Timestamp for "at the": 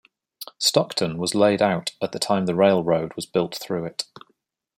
2.01-2.17